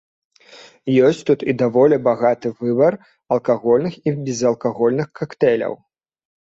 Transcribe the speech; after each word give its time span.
Ёсць 1.09 1.19
тут 1.27 1.39
і 1.53 1.55
даволі 1.63 2.01
багаты 2.09 2.47
выбар 2.65 2.93
алкагольных 3.37 3.93
і 4.07 4.19
безалкагольных 4.25 5.07
кактэйляў. 5.23 5.73